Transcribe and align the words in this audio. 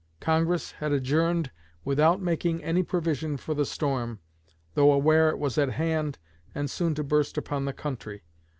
Congress 0.19 0.71
had 0.71 0.91
adjourned 0.91 1.51
without 1.85 2.19
making 2.19 2.63
any 2.63 2.81
provision 2.81 3.37
for 3.37 3.53
the 3.53 3.67
storm, 3.67 4.17
though 4.73 4.91
aware 4.91 5.29
it 5.29 5.37
was 5.37 5.59
at 5.59 5.69
hand 5.73 6.17
and 6.55 6.71
soon 6.71 6.95
to 6.95 7.03
burst 7.03 7.37
upon 7.37 7.65
the 7.65 7.73
country. 7.73 8.23